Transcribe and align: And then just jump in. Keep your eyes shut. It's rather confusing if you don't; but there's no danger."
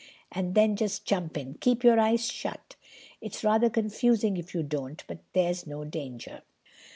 And 0.31 0.55
then 0.55 0.75
just 0.75 1.05
jump 1.05 1.37
in. 1.37 1.59
Keep 1.61 1.83
your 1.83 1.99
eyes 1.99 2.25
shut. 2.25 2.75
It's 3.21 3.43
rather 3.43 3.69
confusing 3.69 4.35
if 4.35 4.55
you 4.55 4.63
don't; 4.63 5.03
but 5.05 5.19
there's 5.33 5.67
no 5.67 5.83
danger." 5.85 6.41